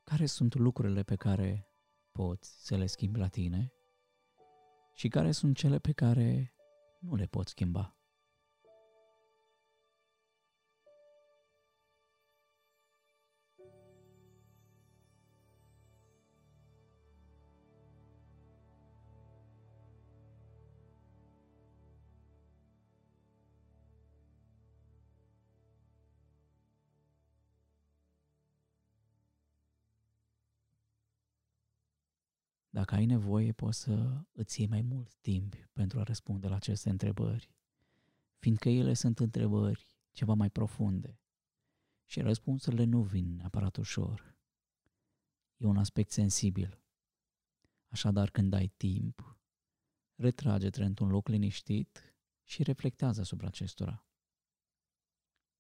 Care 0.04 0.26
sunt 0.26 0.56
lucrurile 0.56 1.04
pe 1.04 1.16
care 1.16 1.73
poți 2.14 2.66
să 2.66 2.76
le 2.78 2.86
schimbi 2.86 3.20
la 3.20 3.28
tine 3.28 3.72
și 4.94 5.08
care 5.08 5.32
sunt 5.32 5.58
cele 5.58 5.80
pe 5.80 5.92
care 5.92 6.54
nu 7.00 7.16
le 7.16 7.26
poți 7.26 7.52
schimba. 7.52 7.98
Dacă 32.74 32.96
ai 32.96 33.06
nevoie, 33.06 33.52
poți 33.52 33.80
să 33.80 34.26
îți 34.32 34.60
iei 34.60 34.70
mai 34.70 34.82
mult 34.82 35.14
timp 35.14 35.56
pentru 35.74 36.00
a 36.00 36.04
răspunde 36.04 36.48
la 36.48 36.56
aceste 36.56 36.90
întrebări, 36.90 37.50
fiindcă 38.38 38.70
ele 38.70 38.94
sunt 38.94 39.20
întrebări 39.20 39.88
ceva 40.12 40.34
mai 40.34 40.50
profunde 40.50 41.20
și 42.06 42.22
răspunsurile 42.22 42.84
nu 42.84 43.02
vin 43.02 43.36
neapărat 43.36 43.76
ușor. 43.76 44.38
E 45.58 45.66
un 45.66 45.78
aspect 45.78 46.12
sensibil. 46.12 46.82
Așadar, 47.88 48.30
când 48.30 48.54
ai 48.54 48.68
timp, 48.68 49.38
retrage-te 50.16 50.84
într-un 50.84 51.10
loc 51.10 51.28
liniștit 51.28 52.16
și 52.44 52.64
reflectează 52.64 53.22
asupra 53.22 53.48
acestora. 53.48 54.08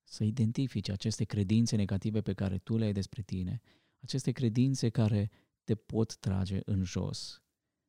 Să 0.03 0.23
identifici 0.23 0.89
aceste 0.89 1.23
credințe 1.23 1.75
negative 1.75 2.21
pe 2.21 2.33
care 2.33 2.57
tu 2.57 2.77
le 2.77 2.85
ai 2.85 2.93
despre 2.93 3.21
tine, 3.21 3.61
aceste 3.99 4.31
credințe 4.31 4.89
care 4.89 5.31
te 5.63 5.75
pot 5.75 6.17
trage 6.17 6.59
în 6.65 6.83
jos, 6.83 7.43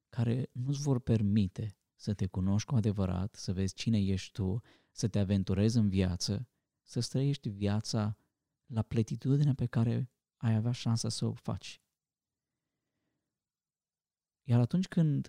care 0.08 0.50
nu-ți 0.52 0.82
vor 0.82 1.00
permite 1.00 1.76
să 1.94 2.14
te 2.14 2.26
cunoști 2.26 2.68
cu 2.68 2.74
adevărat, 2.74 3.34
să 3.34 3.52
vezi 3.52 3.74
cine 3.74 3.98
ești 3.98 4.32
tu, 4.32 4.60
să 4.90 5.08
te 5.08 5.18
aventurezi 5.18 5.76
în 5.76 5.88
viață, 5.88 6.48
să 6.82 7.00
străiești 7.00 7.48
viața 7.48 8.16
la 8.66 8.82
pletitudinea 8.82 9.54
pe 9.54 9.66
care 9.66 10.10
ai 10.36 10.54
avea 10.54 10.72
șansa 10.72 11.08
să 11.08 11.24
o 11.24 11.32
faci. 11.32 11.82
Iar 14.42 14.60
atunci 14.60 14.88
când 14.88 15.28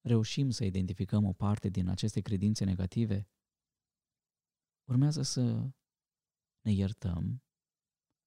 reușim 0.00 0.50
să 0.50 0.64
identificăm 0.64 1.24
o 1.24 1.32
parte 1.32 1.68
din 1.68 1.88
aceste 1.88 2.20
credințe 2.20 2.64
negative, 2.64 3.28
urmează 4.84 5.22
să 5.22 5.70
ne 6.60 6.72
iertăm, 6.72 7.42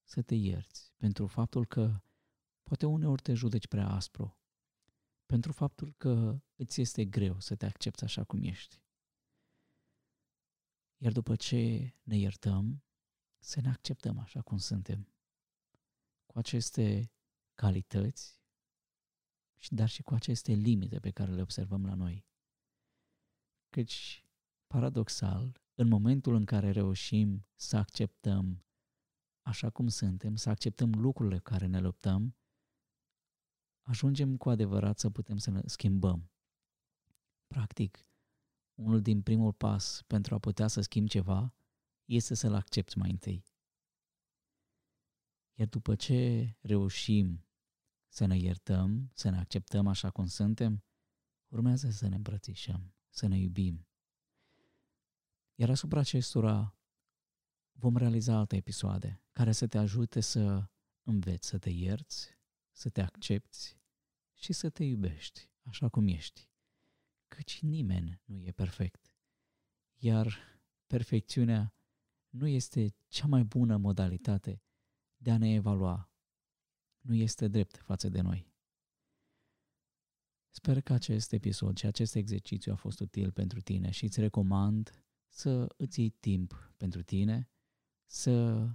să 0.03 0.21
te 0.21 0.35
ierți 0.35 0.93
pentru 0.97 1.27
faptul 1.27 1.65
că 1.65 2.01
Poate 2.69 2.85
uneori 2.85 3.21
te 3.21 3.33
judeci 3.33 3.67
prea 3.67 3.87
aspru 3.87 4.37
pentru 5.25 5.51
faptul 5.51 5.93
că 5.97 6.41
îți 6.55 6.81
este 6.81 7.05
greu 7.05 7.39
să 7.39 7.55
te 7.55 7.65
accepti 7.65 8.03
așa 8.03 8.23
cum 8.23 8.41
ești. 8.43 8.81
Iar 10.97 11.11
după 11.11 11.35
ce 11.35 11.93
ne 12.03 12.17
iertăm, 12.17 12.83
să 13.39 13.61
ne 13.61 13.69
acceptăm 13.69 14.17
așa 14.17 14.41
cum 14.41 14.57
suntem, 14.57 15.13
cu 16.25 16.37
aceste 16.37 17.11
calități, 17.53 18.41
dar 19.69 19.89
și 19.89 20.01
cu 20.01 20.13
aceste 20.13 20.51
limite 20.51 20.99
pe 20.99 21.11
care 21.11 21.31
le 21.31 21.41
observăm 21.41 21.85
la 21.85 21.93
noi. 21.93 22.27
Căci, 23.69 24.25
paradoxal, 24.67 25.61
în 25.73 25.87
momentul 25.87 26.35
în 26.35 26.45
care 26.45 26.71
reușim 26.71 27.47
să 27.55 27.77
acceptăm 27.77 28.65
așa 29.41 29.69
cum 29.69 29.87
suntem, 29.87 30.35
să 30.35 30.49
acceptăm 30.49 30.91
lucrurile 30.93 31.39
care 31.39 31.65
ne 31.65 31.79
luptăm, 31.79 32.33
ajungem 33.81 34.37
cu 34.37 34.49
adevărat 34.49 34.99
să 34.99 35.09
putem 35.09 35.37
să 35.37 35.51
ne 35.51 35.61
schimbăm. 35.65 36.31
Practic, 37.47 38.09
unul 38.73 39.01
din 39.01 39.21
primul 39.21 39.53
pas 39.53 40.03
pentru 40.07 40.35
a 40.35 40.39
putea 40.39 40.67
să 40.67 40.81
schimbi 40.81 41.09
ceva 41.09 41.55
este 42.05 42.33
să-l 42.33 42.53
accepti 42.53 42.97
mai 42.97 43.09
întâi. 43.09 43.45
Iar 45.53 45.67
după 45.67 45.95
ce 45.95 46.49
reușim 46.61 47.45
să 48.07 48.25
ne 48.25 48.37
iertăm, 48.37 49.11
să 49.13 49.29
ne 49.29 49.37
acceptăm 49.37 49.87
așa 49.87 50.09
cum 50.09 50.25
suntem, 50.25 50.83
urmează 51.47 51.89
să 51.89 52.07
ne 52.07 52.15
îmbrățișăm, 52.15 52.93
să 53.09 53.27
ne 53.27 53.37
iubim. 53.37 53.87
Iar 55.55 55.69
asupra 55.69 55.99
acestora 55.99 56.77
vom 57.71 57.97
realiza 57.97 58.35
alte 58.35 58.55
episoade 58.55 59.23
care 59.31 59.51
să 59.51 59.67
te 59.67 59.77
ajute 59.77 60.19
să 60.19 60.69
înveți 61.03 61.47
să 61.47 61.57
te 61.57 61.69
ierți, 61.69 62.38
să 62.79 62.89
te 62.89 63.01
accepti 63.01 63.77
și 64.33 64.53
să 64.53 64.69
te 64.69 64.83
iubești 64.83 65.49
așa 65.63 65.89
cum 65.89 66.07
ești. 66.07 66.49
Căci 67.27 67.61
nimeni 67.61 68.21
nu 68.25 68.41
e 68.41 68.51
perfect. 68.51 69.15
Iar 69.95 70.59
perfecțiunea 70.87 71.73
nu 72.29 72.47
este 72.47 72.95
cea 73.07 73.27
mai 73.27 73.43
bună 73.43 73.77
modalitate 73.77 74.63
de 75.17 75.31
a 75.31 75.37
ne 75.37 75.53
evalua. 75.53 76.11
Nu 76.99 77.13
este 77.13 77.47
drept 77.47 77.77
față 77.77 78.09
de 78.09 78.21
noi. 78.21 78.53
Sper 80.49 80.81
că 80.81 80.93
acest 80.93 81.31
episod 81.31 81.77
și 81.77 81.85
acest 81.85 82.15
exercițiu 82.15 82.71
a 82.71 82.75
fost 82.75 82.99
util 82.99 83.31
pentru 83.31 83.61
tine 83.61 83.91
și 83.91 84.03
îți 84.03 84.19
recomand 84.19 85.05
să 85.29 85.73
îți 85.77 85.99
iei 85.99 86.09
timp 86.09 86.73
pentru 86.77 87.03
tine, 87.03 87.49
să 88.05 88.67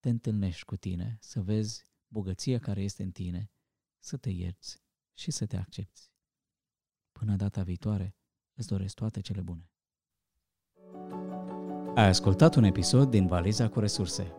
te 0.00 0.08
întâlnești 0.08 0.64
cu 0.64 0.76
tine, 0.76 1.16
să 1.20 1.42
vezi 1.42 1.91
bogăția 2.12 2.58
care 2.58 2.82
este 2.82 3.02
în 3.02 3.10
tine, 3.10 3.50
să 3.98 4.16
te 4.16 4.30
ierți 4.30 4.82
și 5.12 5.30
să 5.30 5.46
te 5.46 5.56
accepti. 5.56 6.00
Până 7.12 7.36
data 7.36 7.62
viitoare, 7.62 8.16
îți 8.54 8.68
doresc 8.68 8.94
toate 8.94 9.20
cele 9.20 9.40
bune. 9.40 9.70
Ai 11.94 12.06
ascultat 12.06 12.54
un 12.54 12.64
episod 12.64 13.10
din 13.10 13.26
Valiza 13.26 13.68
cu 13.68 13.80
resurse. 13.80 14.32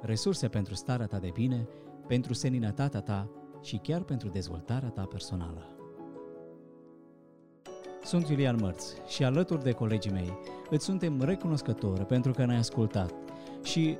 Resurse 0.00 0.48
pentru 0.48 0.74
starea 0.74 1.06
ta 1.06 1.18
de 1.18 1.30
bine, 1.30 1.68
pentru 2.06 2.32
seninătatea 2.32 3.00
ta 3.00 3.30
și 3.62 3.76
chiar 3.76 4.02
pentru 4.02 4.28
dezvoltarea 4.28 4.90
ta 4.90 5.04
personală. 5.04 5.68
Sunt 8.02 8.28
Iulian 8.28 8.56
Mărț 8.56 8.92
și 9.06 9.24
alături 9.24 9.62
de 9.62 9.72
colegii 9.72 10.10
mei 10.10 10.38
îți 10.70 10.84
suntem 10.84 11.22
recunoscători 11.22 12.06
pentru 12.06 12.32
că 12.32 12.44
ne-ai 12.44 12.58
ascultat 12.58 13.14
și 13.62 13.96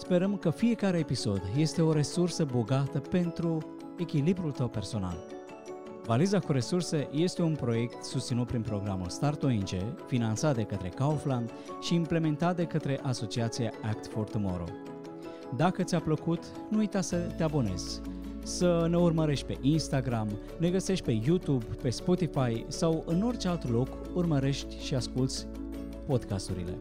sperăm 0.00 0.36
că 0.36 0.50
fiecare 0.50 0.98
episod 0.98 1.42
este 1.56 1.82
o 1.82 1.92
resursă 1.92 2.44
bogată 2.44 2.98
pentru 2.98 3.58
echilibrul 3.98 4.50
tău 4.50 4.68
personal. 4.68 5.16
Valiza 6.04 6.38
cu 6.38 6.52
resurse 6.52 7.08
este 7.12 7.42
un 7.42 7.54
proiect 7.54 8.04
susținut 8.04 8.46
prin 8.46 8.62
programul 8.62 9.08
Start 9.08 9.42
ONG, 9.42 9.68
finanțat 10.06 10.54
de 10.54 10.62
către 10.62 10.88
Kaufland 10.88 11.50
și 11.80 11.94
implementat 11.94 12.56
de 12.56 12.64
către 12.64 13.00
asociația 13.02 13.72
Act 13.82 14.06
for 14.06 14.28
Tomorrow. 14.28 14.68
Dacă 15.56 15.82
ți-a 15.82 16.00
plăcut, 16.00 16.44
nu 16.68 16.78
uita 16.78 17.00
să 17.00 17.16
te 17.16 17.42
abonezi 17.42 18.00
să 18.42 18.86
ne 18.90 18.96
urmărești 18.96 19.46
pe 19.46 19.58
Instagram, 19.60 20.28
ne 20.58 20.70
găsești 20.70 21.04
pe 21.04 21.20
YouTube, 21.26 21.64
pe 21.82 21.90
Spotify 21.90 22.64
sau 22.68 23.04
în 23.06 23.22
orice 23.22 23.48
alt 23.48 23.70
loc 23.70 23.88
urmărești 24.14 24.78
și 24.78 24.94
asculți 24.94 25.46
podcasturile. 26.06 26.78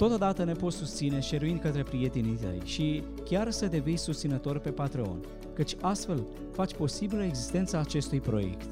Totodată 0.00 0.44
ne 0.44 0.52
poți 0.52 0.76
susține 0.76 1.20
share 1.20 1.52
către 1.52 1.82
prietenii 1.82 2.36
tăi 2.36 2.60
și 2.64 3.02
chiar 3.24 3.50
să 3.50 3.66
devii 3.66 3.96
susținător 3.96 4.58
pe 4.58 4.70
Patreon, 4.70 5.20
căci 5.54 5.76
astfel 5.80 6.26
faci 6.52 6.74
posibilă 6.74 7.24
existența 7.24 7.78
acestui 7.78 8.20
proiect. 8.20 8.70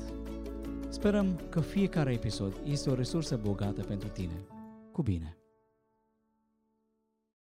Sperăm 0.88 1.40
că 1.48 1.60
fiecare 1.60 2.12
episod 2.12 2.60
este 2.64 2.90
o 2.90 2.94
resursă 2.94 3.40
bogată 3.42 3.82
pentru 3.82 4.08
tine. 4.08 4.44
Cu 4.92 5.02
bine! 5.02 5.37